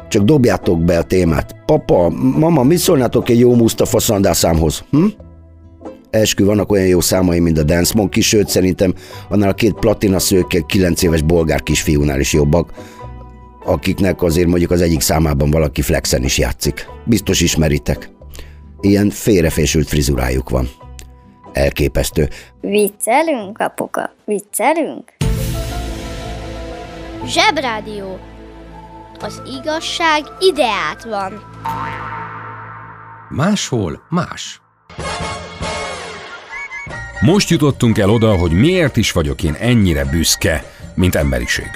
Csak 0.09 0.23
dobjátok 0.23 0.83
be 0.83 0.97
a 0.97 1.03
témát. 1.03 1.55
Papa, 1.65 2.09
mama, 2.37 2.63
mi 2.63 2.75
szólnátok 2.75 3.29
egy 3.29 3.39
jó 3.39 3.55
Mustafa 3.55 3.99
Szandál? 3.99 4.33
Hm? 4.89 5.05
Eskü, 6.17 6.45
vannak 6.45 6.71
olyan 6.71 6.87
jó 6.87 6.99
számai, 6.99 7.39
mint 7.39 7.57
a 7.57 7.63
Dance 7.63 7.93
Monkey, 7.95 8.21
sőt 8.21 8.47
szerintem 8.47 8.93
annál 9.29 9.49
a 9.49 9.53
két 9.53 9.73
platina 9.73 10.19
szőke 10.19 10.59
9 10.59 11.03
éves 11.03 11.21
bolgár 11.21 11.63
kisfiúnál 11.63 12.19
is 12.19 12.33
jobbak, 12.33 12.71
akiknek 13.65 14.21
azért 14.21 14.47
mondjuk 14.47 14.71
az 14.71 14.81
egyik 14.81 15.01
számában 15.01 15.51
valaki 15.51 15.81
flexen 15.81 16.23
is 16.23 16.37
játszik. 16.37 16.87
Biztos 17.05 17.41
ismeritek. 17.41 18.09
Ilyen 18.81 19.09
félrefésült 19.09 19.87
frizurájuk 19.87 20.49
van. 20.49 20.69
Elképesztő. 21.53 22.29
Viccelünk, 22.61 23.59
apuka? 23.59 24.13
Viccelünk? 24.25 25.15
Zsebrádió. 27.25 28.19
Az 29.19 29.41
igazság 29.61 30.21
ideát 30.39 31.03
van. 31.03 31.43
Máshol 33.29 34.01
más. 34.09 34.61
Most 37.21 37.49
jutottunk 37.49 37.97
el 37.97 38.09
oda, 38.09 38.35
hogy 38.35 38.51
miért 38.51 38.97
is 38.97 39.11
vagyok 39.11 39.43
én 39.43 39.55
ennyire 39.59 40.05
büszke, 40.05 40.63
mint 40.93 41.15
emberiség. 41.15 41.69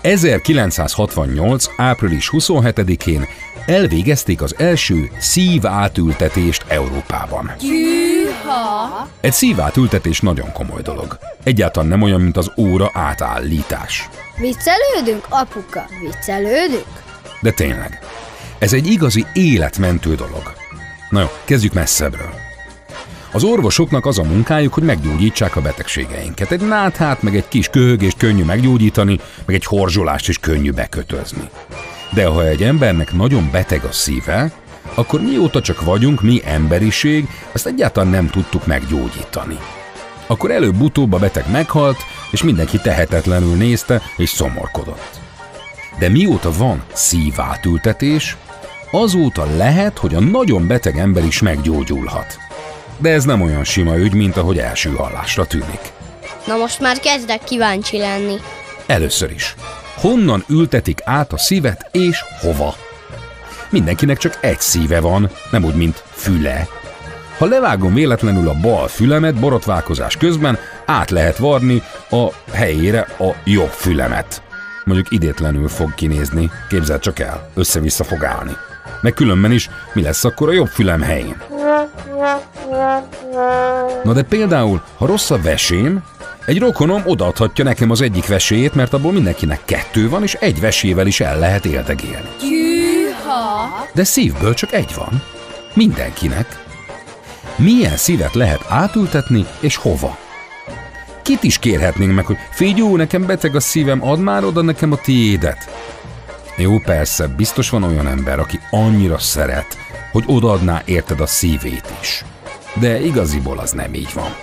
1968. 0.00 1.66
április 1.76 2.30
27-én 2.32 3.26
elvégezték 3.66 4.42
az 4.42 4.54
első 4.58 5.10
szív 5.18 5.66
átültetést 5.66 6.64
Európában. 6.68 7.52
Gyűha! 7.60 9.08
Egy 9.20 9.32
szív 9.32 9.60
átültetés 9.60 10.20
nagyon 10.20 10.52
komoly 10.52 10.82
dolog. 10.82 11.18
Egyáltalán 11.42 11.88
nem 11.88 12.02
olyan, 12.02 12.20
mint 12.20 12.36
az 12.36 12.52
óra 12.56 12.90
átállítás. 12.92 14.08
Viccelődünk, 14.36 15.26
apuka? 15.28 15.84
Viccelődünk? 16.00 17.02
De 17.40 17.50
tényleg, 17.50 18.00
ez 18.58 18.72
egy 18.72 18.86
igazi 18.86 19.26
életmentő 19.32 20.14
dolog. 20.14 20.52
Na 21.10 21.20
jó, 21.20 21.26
kezdjük 21.44 21.72
messzebbről. 21.72 22.50
Az 23.34 23.44
orvosoknak 23.44 24.06
az 24.06 24.18
a 24.18 24.22
munkájuk, 24.22 24.74
hogy 24.74 24.82
meggyógyítsák 24.82 25.56
a 25.56 25.60
betegségeinket. 25.60 26.50
Egy 26.50 26.60
náthát, 26.60 27.22
meg 27.22 27.36
egy 27.36 27.48
kis 27.48 27.68
köhögést 27.68 28.16
könnyű 28.16 28.44
meggyógyítani, 28.44 29.18
meg 29.46 29.54
egy 29.54 29.64
horzsolást 29.64 30.28
is 30.28 30.38
könnyű 30.38 30.70
bekötözni. 30.70 31.48
De 32.10 32.26
ha 32.26 32.46
egy 32.46 32.62
embernek 32.62 33.12
nagyon 33.12 33.48
beteg 33.52 33.84
a 33.84 33.92
szíve, 33.92 34.52
akkor 34.94 35.20
mióta 35.20 35.60
csak 35.60 35.84
vagyunk, 35.84 36.22
mi 36.22 36.40
emberiség, 36.44 37.28
ezt 37.52 37.66
egyáltalán 37.66 38.10
nem 38.10 38.28
tudtuk 38.30 38.66
meggyógyítani. 38.66 39.58
Akkor 40.26 40.50
előbb-utóbb 40.50 41.12
a 41.12 41.18
beteg 41.18 41.50
meghalt, 41.50 41.98
és 42.30 42.42
mindenki 42.42 42.78
tehetetlenül 42.78 43.56
nézte 43.56 44.02
és 44.16 44.28
szomorkodott. 44.28 45.20
De 45.98 46.08
mióta 46.08 46.52
van 46.52 46.82
szívátültetés, 46.92 48.36
azóta 48.90 49.56
lehet, 49.56 49.98
hogy 49.98 50.14
a 50.14 50.20
nagyon 50.20 50.66
beteg 50.66 50.98
ember 50.98 51.24
is 51.24 51.40
meggyógyulhat. 51.40 52.41
De 53.02 53.10
ez 53.10 53.24
nem 53.24 53.40
olyan 53.40 53.64
sima 53.64 53.96
ügy, 53.96 54.14
mint 54.14 54.36
ahogy 54.36 54.58
első 54.58 54.90
hallásra 54.90 55.46
tűnik. 55.46 55.80
Na 56.46 56.56
most 56.56 56.80
már 56.80 56.98
kezdek 56.98 57.44
kíváncsi 57.44 57.98
lenni. 57.98 58.36
Először 58.86 59.30
is. 59.30 59.54
Honnan 59.94 60.44
ültetik 60.48 61.00
át 61.04 61.32
a 61.32 61.38
szívet 61.38 61.88
és 61.92 62.24
hova? 62.40 62.74
Mindenkinek 63.70 64.18
csak 64.18 64.38
egy 64.40 64.60
szíve 64.60 65.00
van, 65.00 65.30
nem 65.50 65.64
úgy, 65.64 65.74
mint 65.74 66.02
füle. 66.12 66.66
Ha 67.38 67.46
levágom 67.46 67.94
véletlenül 67.94 68.48
a 68.48 68.60
bal 68.60 68.88
fülemet 68.88 69.40
borotválkozás 69.40 70.16
közben, 70.16 70.58
át 70.86 71.10
lehet 71.10 71.36
varni 71.36 71.82
a 72.10 72.26
helyére 72.52 73.00
a 73.18 73.34
jobb 73.44 73.70
fülemet. 73.70 74.42
Mondjuk 74.84 75.10
idétlenül 75.10 75.68
fog 75.68 75.94
kinézni, 75.94 76.50
képzeld 76.68 77.00
csak 77.00 77.18
el, 77.18 77.50
össze-vissza 77.54 78.04
fog 78.04 78.24
állni. 78.24 78.52
Meg 79.00 79.12
különben 79.12 79.52
is, 79.52 79.70
mi 79.92 80.02
lesz 80.02 80.24
akkor 80.24 80.48
a 80.48 80.52
jobb 80.52 80.68
fülem 80.68 81.00
helyén? 81.00 81.36
Na 84.04 84.12
de 84.12 84.22
például, 84.22 84.82
ha 84.96 85.06
rossz 85.06 85.30
a 85.30 85.38
vesém, 85.42 86.02
egy 86.46 86.58
rokonom 86.58 87.02
odaadhatja 87.04 87.64
nekem 87.64 87.90
az 87.90 88.00
egyik 88.00 88.26
veséjét, 88.26 88.74
mert 88.74 88.92
abból 88.92 89.12
mindenkinek 89.12 89.60
kettő 89.64 90.08
van, 90.08 90.22
és 90.22 90.34
egy 90.34 90.60
vesével 90.60 91.06
is 91.06 91.20
el 91.20 91.38
lehet 91.38 91.64
éldegélni. 91.64 92.28
Gyűha! 92.40 93.86
De 93.94 94.04
szívből 94.04 94.54
csak 94.54 94.72
egy 94.72 94.94
van. 94.94 95.22
Mindenkinek. 95.74 96.64
Milyen 97.56 97.96
szívet 97.96 98.34
lehet 98.34 98.64
átültetni, 98.68 99.46
és 99.60 99.76
hova? 99.76 100.18
Kit 101.22 101.42
is 101.42 101.58
kérhetnénk 101.58 102.14
meg, 102.14 102.26
hogy 102.26 102.36
figyú, 102.50 102.96
nekem 102.96 103.26
beteg 103.26 103.56
a 103.56 103.60
szívem, 103.60 104.08
add 104.08 104.18
már 104.18 104.44
oda 104.44 104.62
nekem 104.62 104.92
a 104.92 104.96
tiédet. 104.96 105.70
Jó, 106.56 106.78
persze, 106.78 107.26
biztos 107.26 107.70
van 107.70 107.82
olyan 107.82 108.06
ember, 108.06 108.38
aki 108.38 108.60
annyira 108.70 109.18
szeret, 109.18 109.76
hogy 110.12 110.24
odaadná 110.26 110.82
érted 110.84 111.20
a 111.20 111.26
szívét 111.26 111.92
is. 112.00 112.24
De 112.74 113.00
igaziból 113.00 113.58
az 113.58 113.70
nem 113.70 113.94
így 113.94 114.12
van. 114.14 114.34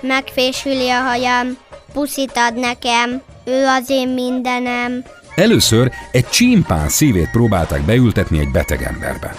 Megfésüli 0.00 0.90
a 0.90 1.00
hajam, 1.00 1.56
puszit 1.92 2.32
ad 2.34 2.58
nekem, 2.58 3.22
ő 3.44 3.66
az 3.66 3.90
én 3.90 4.08
mindenem. 4.08 5.04
Először 5.34 5.92
egy 6.10 6.28
csimpán 6.28 6.88
szívét 6.88 7.30
próbálták 7.30 7.82
beültetni 7.82 8.38
egy 8.38 8.50
beteg 8.50 8.82
emberbe. 8.82 9.34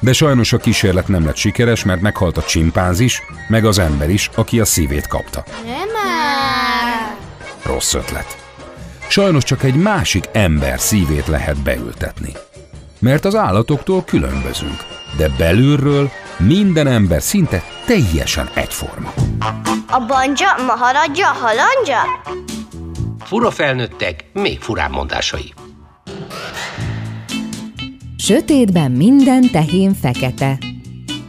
De 0.00 0.12
sajnos 0.12 0.52
a 0.52 0.58
kísérlet 0.58 1.08
nem 1.08 1.24
lett 1.24 1.36
sikeres, 1.36 1.84
mert 1.84 2.00
meghalt 2.00 2.36
a 2.36 2.42
csimpánzis, 2.42 3.22
meg 3.48 3.64
az 3.64 3.78
ember 3.78 4.10
is, 4.10 4.30
aki 4.34 4.60
a 4.60 4.64
szívét 4.64 5.06
kapta. 5.06 5.44
Nem. 5.64 5.88
Rossz 7.62 7.94
ötlet. 7.94 8.36
Sajnos 9.08 9.44
csak 9.44 9.62
egy 9.62 9.74
másik 9.74 10.24
ember 10.32 10.80
szívét 10.80 11.26
lehet 11.26 11.62
beültetni. 11.62 12.32
Mert 13.00 13.24
az 13.24 13.34
állatoktól 13.34 14.04
különbözünk, 14.04 14.86
de 15.16 15.28
belülről 15.38 16.10
minden 16.38 16.86
ember 16.86 17.22
szinte 17.22 17.62
teljesen 17.86 18.50
egyforma. 18.54 19.12
A 19.88 20.04
banja, 20.06 20.48
maharadja, 20.66 21.26
halandja? 21.26 21.98
Fura 23.18 23.50
felnőttek, 23.50 24.24
még 24.32 24.60
furább 24.60 24.90
mondásai. 24.90 25.52
Sötétben 28.16 28.90
minden 28.90 29.50
tehén 29.52 29.94
fekete. 29.94 30.58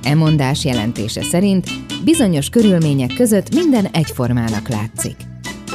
E 0.04 0.16
mondás 0.16 0.66
jelentése 0.66 1.24
szerint 1.24 1.68
bizonyos 2.04 2.50
körülmények 2.50 3.14
között 3.14 3.56
minden 3.56 3.86
egyformának 3.86 4.68
látszik. 4.68 5.16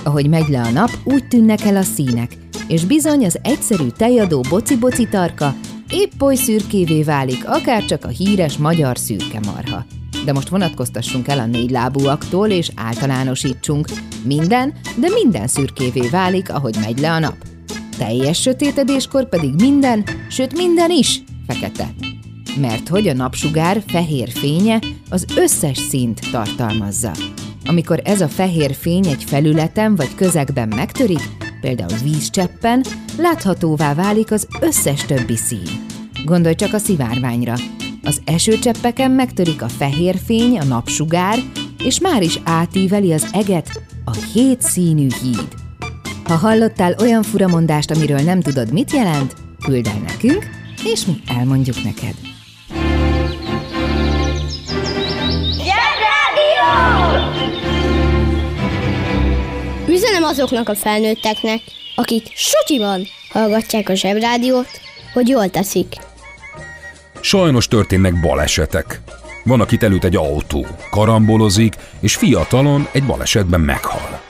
Ahogy 0.05 0.29
megy 0.29 0.49
le 0.49 0.61
a 0.61 0.71
nap, 0.71 0.91
úgy 1.05 1.29
tűnnek 1.29 1.65
el 1.65 1.77
a 1.77 1.83
színek, 1.83 2.37
és 2.69 2.85
bizony 2.85 3.25
az 3.25 3.39
egyszerű 3.43 3.89
tejadó 3.89 4.45
boci-boci 4.49 5.09
tarka 5.09 5.55
épp 5.90 6.22
oly 6.22 6.35
szürkévé 6.35 7.03
válik, 7.03 7.49
akár 7.49 7.85
csak 7.85 8.05
a 8.05 8.09
híres 8.09 8.57
magyar 8.57 8.99
szürke 8.99 9.40
marha. 9.44 9.85
De 10.25 10.33
most 10.33 10.49
vonatkoztassunk 10.49 11.29
el 11.29 11.38
a 11.38 11.46
négy 11.46 11.70
lábúaktól, 11.70 12.49
és 12.49 12.70
általánosítsunk. 12.75 13.88
Minden, 14.25 14.75
de 14.99 15.09
minden 15.22 15.46
szürkévé 15.46 16.09
válik, 16.09 16.53
ahogy 16.53 16.77
megy 16.81 16.99
le 16.99 17.12
a 17.12 17.18
nap. 17.18 17.37
teljes 17.99 18.40
sötétedéskor 18.40 19.29
pedig 19.29 19.55
minden, 19.55 20.05
sőt 20.29 20.57
minden 20.57 20.90
is 20.90 21.22
fekete. 21.46 21.94
Mert 22.61 22.88
hogy 22.88 23.09
a 23.09 23.14
napsugár 23.14 23.83
fehér 23.87 24.31
fénye 24.31 24.81
az 25.11 25.27
összes 25.37 25.79
színt 25.79 26.31
tartalmazza. 26.31 27.11
Amikor 27.66 28.01
ez 28.05 28.20
a 28.20 28.29
fehér 28.29 28.75
fény 28.75 29.07
egy 29.07 29.25
felületen 29.25 29.94
vagy 29.96 30.14
közegben 30.14 30.68
megtörik, 30.68 31.31
például 31.61 31.99
vízcseppen, 32.03 32.85
láthatóvá 33.18 33.94
válik 33.94 34.31
az 34.31 34.49
összes 34.61 35.05
többi 35.05 35.37
szín. 35.37 35.76
Gondolj 36.27 36.55
csak 36.55 36.73
a 36.73 36.79
szivárványra. 36.79 37.55
Az 38.03 38.21
esőcseppeken 38.25 39.11
megtörik 39.11 39.62
a 39.62 39.69
fehér 39.69 40.17
fény, 40.25 40.59
a 40.59 40.65
napsugár, 40.65 41.39
és 41.85 42.01
már 42.01 42.23
is 42.23 42.41
átíveli 42.45 43.12
az 43.12 43.29
eget 43.33 43.83
a 44.05 44.12
hét 44.33 44.62
színű 44.62 45.07
híd. 45.23 45.49
Ha 46.25 46.35
hallottál 46.35 46.95
olyan 47.01 47.23
furamondást, 47.23 47.91
amiről 47.91 48.21
nem 48.21 48.41
tudod, 48.41 48.73
mit 48.73 48.93
jelent, 48.93 49.35
küld 49.65 49.87
el 49.87 49.99
nekünk, 50.07 50.47
és 50.85 51.05
mi 51.05 51.15
elmondjuk 51.39 51.83
neked. 51.85 52.15
Üzenem 59.89 60.23
azoknak 60.23 60.69
a 60.69 60.75
felnőtteknek, 60.75 61.61
akik 61.97 62.27
sutyiban 62.35 63.03
hallgatják 63.33 63.89
a 63.89 63.95
zsebrádiót, 63.95 64.69
hogy 65.12 65.29
jól 65.29 65.51
teszik. 65.51 65.87
Sajnos 67.21 67.69
történnek 67.69 68.21
balesetek. 68.21 69.01
Van, 69.45 69.61
akit 69.61 69.83
előtt 69.83 70.05
egy 70.05 70.17
autó, 70.17 70.67
karambolozik, 70.91 71.75
és 72.01 72.17
fiatalon 72.17 72.89
egy 72.93 73.05
balesetben 73.05 73.61
meghal. 73.61 74.21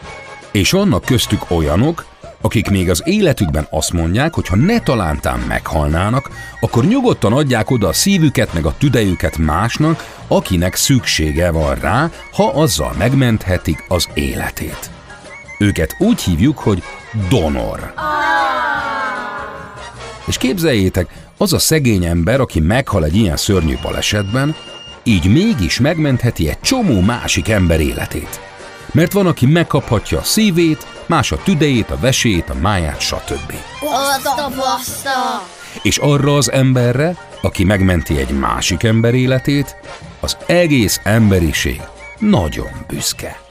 És 0.53 0.71
vannak 0.71 1.05
köztük 1.05 1.51
olyanok, 1.51 2.05
akik 2.41 2.71
még 2.71 2.91
az 2.91 3.03
életükben 3.05 3.67
azt 3.71 3.93
mondják, 3.93 4.35
hogy 4.35 4.49
ha 4.49 4.57
ne 4.57 4.81
talántán 4.81 5.39
meghalnának, 5.39 6.31
akkor 6.61 6.85
nyugodtan 6.85 7.33
adják 7.33 7.71
oda 7.71 7.89
a 7.89 7.93
szívüket 7.93 8.53
meg 8.53 8.67
a 8.67 8.75
tüdejüket 8.79 9.39
másnak, 9.39 10.05
akinek 10.29 10.75
szüksége 10.75 11.51
van 11.51 11.75
rá, 11.75 12.11
ha 12.33 12.49
azzal 12.49 12.95
megmenthetik 12.99 13.85
az 13.89 14.09
életét. 14.15 14.91
Őket 15.59 15.97
úgy 15.99 16.21
hívjuk, 16.21 16.59
hogy 16.59 16.83
donor. 17.29 17.95
És 20.27 20.39
képzeljétek, 20.39 21.26
az 21.39 21.53
a 21.53 21.59
szegény 21.59 22.05
ember, 22.05 22.41
aki 22.41 22.61
meghal 22.61 23.05
egy 23.05 23.17
ilyen 23.17 23.37
szörnyű 23.37 23.77
balesetben, 23.83 24.55
így 25.03 25.33
mégis 25.33 25.81
megmentheti 25.81 26.49
egy 26.49 26.61
csomó 26.61 27.01
másik 27.01 27.49
ember 27.49 27.81
életét. 27.81 28.41
Mert 28.93 29.13
van, 29.13 29.27
aki 29.27 29.47
megkaphatja 29.47 30.19
a 30.19 30.23
szívét, 30.23 30.87
más 31.07 31.33
a 31.33 31.37
tüdejét, 31.37 31.91
a 31.91 31.99
vesét, 31.99 32.51
a 32.51 32.55
máját, 32.55 33.01
stb. 33.01 33.53
Baszta, 33.81 34.49
baszta! 34.49 35.47
És 35.83 35.99
arra 35.99 36.37
az 36.37 36.53
emberre, 36.53 37.17
aki 37.43 37.65
megmenti 37.65 38.19
egy 38.19 38.31
másik 38.31 38.83
ember 38.83 39.15
életét, 39.15 39.77
az 40.21 40.37
egész 40.47 41.01
emberiség 41.05 41.81
nagyon 42.19 42.71
büszke. 42.89 43.46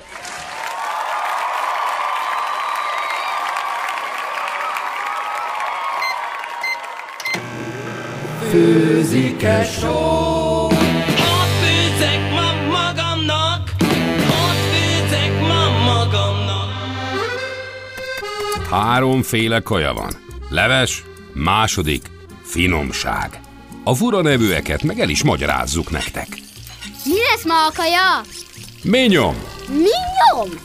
Főzike 8.50 9.64
só 9.64 10.66
Ott 10.66 11.54
főzek 11.62 12.32
ma 12.32 12.78
magamnak 12.78 13.72
Ott 14.20 14.62
főzek 14.72 15.42
ma 15.42 15.84
magamnak 15.86 16.70
Háromféle 18.70 19.60
kaja 19.60 19.94
van. 19.94 20.12
Leves, 20.50 21.04
második, 21.34 22.10
finomság. 22.44 23.40
A 23.84 23.94
fura 23.94 24.22
nevűeket 24.22 24.84
meg 24.84 25.00
el 25.00 25.10
is 25.10 25.24
magyarázzuk 25.24 25.92
nektek. 25.92 26.28
Mi 27.06 27.14
lesz 27.32 27.46
ma 27.46 27.66
a 27.66 27.72
kaja? 27.76 28.22
Minyom! 28.84 29.36
Minyom? 29.68 30.60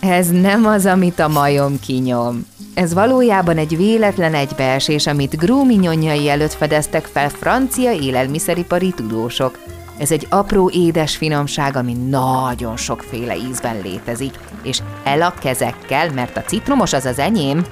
Ez 0.00 0.30
nem 0.30 0.66
az, 0.66 0.86
amit 0.86 1.18
a 1.18 1.28
majom 1.28 1.80
kinyom. 1.80 2.46
Ez 2.78 2.94
valójában 2.94 3.56
egy 3.56 3.76
véletlen 3.76 4.34
egybeesés, 4.34 5.06
amit 5.06 5.36
grúminyonjai 5.36 6.28
előtt 6.28 6.52
fedeztek 6.52 7.04
fel 7.04 7.28
francia 7.28 7.92
élelmiszeripari 7.92 8.90
tudósok. 8.90 9.58
Ez 9.96 10.10
egy 10.10 10.26
apró 10.30 10.70
édes 10.74 11.16
finomság, 11.16 11.76
ami 11.76 11.92
nagyon 11.92 12.76
sokféle 12.76 13.36
ízben 13.36 13.80
létezik. 13.82 14.34
És 14.62 14.80
el 15.04 15.22
a 15.22 15.34
kezekkel, 15.40 16.12
mert 16.12 16.36
a 16.36 16.42
citromos 16.42 16.92
az 16.92 17.04
az 17.04 17.18
enyém. 17.18 17.66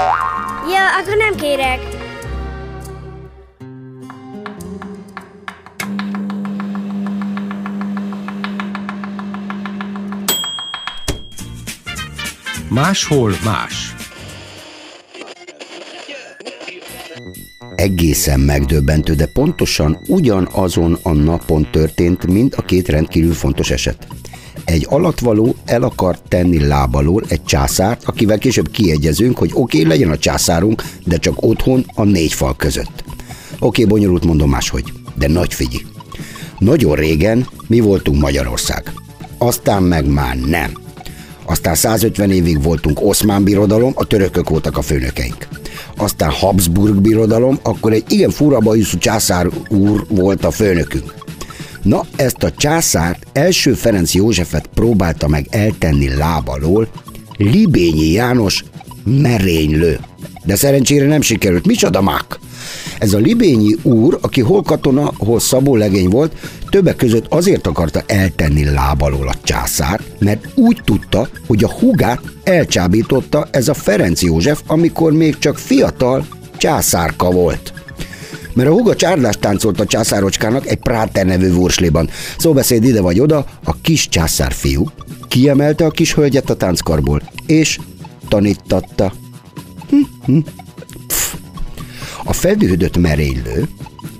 Ja, 0.70 0.96
akkor 1.00 1.16
nem 1.16 1.34
kérek. 1.34 1.80
Máshol 12.68 13.32
más. 13.44 13.94
Egészen 17.76 18.40
megdöbbentő, 18.40 19.14
de 19.14 19.26
pontosan 19.26 19.98
ugyanazon 20.08 20.98
a 21.02 21.12
napon 21.12 21.68
történt 21.70 22.26
mind 22.26 22.54
a 22.56 22.62
két 22.62 22.88
rendkívül 22.88 23.32
fontos 23.32 23.70
eset. 23.70 24.06
Egy 24.64 24.86
alatvaló 24.88 25.54
el 25.64 25.82
akart 25.82 26.22
tenni 26.28 26.66
lábalól 26.66 27.24
egy 27.28 27.44
császárt, 27.44 28.04
akivel 28.04 28.38
később 28.38 28.70
kiegyezünk, 28.70 29.38
hogy 29.38 29.50
oké, 29.52 29.78
okay, 29.78 29.90
legyen 29.90 30.10
a 30.10 30.18
császárunk, 30.18 30.82
de 31.04 31.16
csak 31.16 31.42
otthon 31.42 31.84
a 31.94 32.04
négy 32.04 32.32
fal 32.32 32.56
között. 32.56 33.04
Oké, 33.58 33.82
okay, 33.82 33.84
bonyolult 33.84 34.24
mondom 34.24 34.50
máshogy, 34.50 34.92
de 35.14 35.28
nagy 35.28 35.54
figyi. 35.54 35.86
Nagyon 36.58 36.94
régen 36.94 37.46
mi 37.66 37.80
voltunk 37.80 38.20
Magyarország. 38.20 38.92
Aztán 39.38 39.82
meg 39.82 40.06
már 40.06 40.36
nem. 40.36 40.72
Aztán 41.44 41.74
150 41.74 42.30
évig 42.30 42.62
voltunk 42.62 43.00
Oszmán 43.02 43.44
birodalom, 43.44 43.92
a 43.94 44.04
törökök 44.04 44.48
voltak 44.48 44.76
a 44.76 44.82
főnökeink. 44.82 45.48
Aztán 45.96 46.30
Habsburg 46.30 47.00
birodalom, 47.00 47.58
akkor 47.62 47.92
egy 47.92 48.04
igen 48.08 48.30
fura 48.30 48.58
bajuszú 48.58 48.98
császár 48.98 49.48
úr 49.68 50.06
volt 50.08 50.44
a 50.44 50.50
főnökünk. 50.50 51.14
Na, 51.82 52.04
ezt 52.16 52.42
a 52.42 52.50
császárt 52.50 53.26
első 53.32 53.72
Ferenc 53.72 54.14
Józsefet 54.14 54.66
próbálta 54.74 55.28
meg 55.28 55.46
eltenni 55.50 56.14
lábalól 56.14 56.88
Libényi 57.36 58.10
János 58.10 58.64
merénylő. 59.04 59.98
De 60.44 60.56
szerencsére 60.56 61.06
nem 61.06 61.20
sikerült. 61.20 61.66
Micsoda 61.66 62.02
mák? 62.02 62.38
Ez 62.98 63.12
a 63.12 63.18
libényi 63.18 63.76
úr, 63.82 64.18
aki 64.20 64.40
hol 64.40 64.62
katona, 64.62 65.12
hol 65.18 65.40
szabó 65.40 65.76
legény 65.76 66.08
volt, 66.08 66.32
többek 66.70 66.96
között 66.96 67.26
azért 67.28 67.66
akarta 67.66 68.02
eltenni 68.06 68.64
lábalól 68.64 69.28
a 69.28 69.34
császár, 69.42 70.00
mert 70.18 70.48
úgy 70.54 70.80
tudta, 70.84 71.28
hogy 71.46 71.64
a 71.64 71.72
hugát 71.72 72.20
elcsábította 72.44 73.48
ez 73.50 73.68
a 73.68 73.74
Ferenc 73.74 74.22
József, 74.22 74.62
amikor 74.66 75.12
még 75.12 75.38
csak 75.38 75.58
fiatal 75.58 76.26
császárka 76.56 77.30
volt 77.30 77.72
mert 78.54 78.68
a 78.68 78.72
huga 78.72 78.96
csárdást 78.96 79.38
táncolt 79.38 79.80
a 79.80 79.86
császárocskának 79.86 80.66
egy 80.66 80.76
Práter 80.76 81.26
nevű 81.26 81.52
vursléban. 81.52 82.08
Szóbeszéd 82.38 82.84
ide 82.84 83.00
vagy 83.00 83.20
oda, 83.20 83.44
a 83.64 83.80
kis 83.80 84.08
császár 84.08 84.52
fiú 84.52 84.90
kiemelte 85.28 85.84
a 85.84 85.90
kis 85.90 86.14
hölgyet 86.14 86.50
a 86.50 86.54
tánckarból, 86.54 87.22
és 87.46 87.78
tanítatta. 88.28 89.12
Hm, 89.88 89.96
hm. 90.24 90.38
A 92.28 92.32
feldühödött 92.32 92.96
merénylő, 92.96 93.68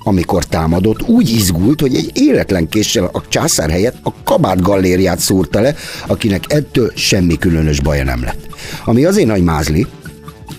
amikor 0.03 0.45
támadott, 0.45 1.01
úgy 1.01 1.29
izgult, 1.29 1.81
hogy 1.81 1.95
egy 1.95 2.11
életlen 2.13 2.69
késsel 2.69 3.09
a 3.13 3.21
császár 3.27 3.69
helyett 3.69 3.97
a 4.03 4.13
kabát 4.23 4.61
gallériát 4.61 5.19
szúrta 5.19 5.59
le, 5.59 5.75
akinek 6.07 6.43
ettől 6.47 6.91
semmi 6.95 7.37
különös 7.37 7.81
baja 7.81 8.03
nem 8.03 8.23
lett. 8.23 8.47
Ami 8.85 9.05
azért 9.05 9.27
nagy 9.27 9.43
mázli, 9.43 9.85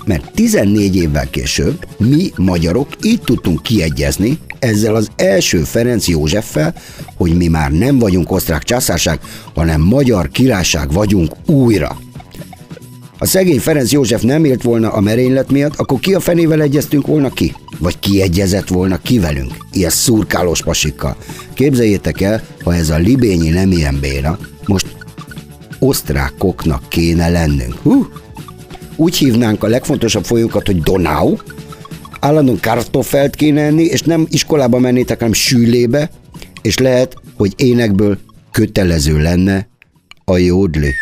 mert 0.04 0.32
14 0.34 0.96
évvel 0.96 1.30
később 1.30 1.86
mi 1.96 2.30
magyarok 2.36 2.88
így 3.02 3.20
tudtunk 3.20 3.62
kiegyezni 3.62 4.38
ezzel 4.58 4.94
az 4.94 5.08
első 5.16 5.58
Ferenc 5.58 6.08
Józseffel, 6.08 6.74
hogy 7.16 7.36
mi 7.36 7.46
már 7.46 7.70
nem 7.70 7.98
vagyunk 7.98 8.32
osztrák 8.32 8.62
császárság, 8.62 9.20
hanem 9.54 9.80
magyar 9.80 10.28
királyság 10.28 10.92
vagyunk 10.92 11.32
újra. 11.46 11.98
Ha 13.18 13.26
szegény 13.26 13.60
Ferenc 13.60 13.92
József 13.92 14.22
nem 14.22 14.44
élt 14.44 14.62
volna 14.62 14.92
a 14.92 15.00
merénylet 15.00 15.50
miatt, 15.50 15.76
akkor 15.76 16.00
ki 16.00 16.14
a 16.14 16.20
fenével 16.20 16.62
egyeztünk 16.62 17.06
volna 17.06 17.30
ki? 17.30 17.54
Vagy 17.78 17.98
kiegyezett 17.98 18.68
volna 18.68 18.98
ki 19.02 19.18
velünk? 19.18 19.52
Ilyen 19.72 19.90
szurkálós 19.90 20.62
pasikkal. 20.62 21.16
Képzeljétek 21.54 22.20
el, 22.20 22.42
ha 22.64 22.74
ez 22.74 22.90
a 22.90 22.96
libényi 22.96 23.48
nem 23.48 23.72
ilyen 23.72 23.98
béna, 24.00 24.38
most 24.66 24.86
osztrákoknak 25.78 26.88
kéne 26.88 27.28
lennünk. 27.28 27.74
Hú, 27.82 28.06
úgy 28.96 29.16
hívnánk 29.16 29.64
a 29.64 29.68
legfontosabb 29.68 30.24
folyókat, 30.24 30.66
hogy 30.66 30.80
Donau, 30.80 31.36
állandóan 32.20 32.60
kartoffelt 32.60 33.34
kéne 33.34 33.62
enni, 33.62 33.84
és 33.84 34.02
nem 34.02 34.26
iskolába 34.30 34.78
mennétek, 34.78 35.18
hanem 35.18 35.32
sűlébe, 35.32 36.10
és 36.62 36.78
lehet, 36.78 37.16
hogy 37.36 37.52
énekből 37.56 38.18
kötelező 38.50 39.22
lenne 39.22 39.68
a 40.24 40.36
jódli. 40.36 40.94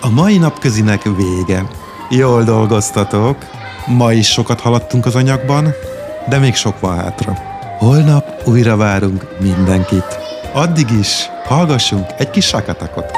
A 0.00 0.10
mai 0.10 0.38
napközinek 0.38 1.02
vége. 1.02 1.66
Jól 2.10 2.42
dolgoztatok. 2.42 3.36
Ma 3.86 4.12
is 4.12 4.28
sokat 4.28 4.60
haladtunk 4.60 5.06
az 5.06 5.14
anyagban, 5.14 5.74
de 6.28 6.38
még 6.38 6.54
sok 6.54 6.80
van 6.80 6.96
hátra. 6.96 7.38
Holnap 7.78 8.42
újra 8.44 8.76
várunk 8.76 9.36
mindenkit. 9.40 10.18
Addig 10.52 10.90
is 10.90 11.28
hallgassunk 11.44 12.06
egy 12.18 12.30
kis 12.30 12.46
sakatakot. 12.46 13.10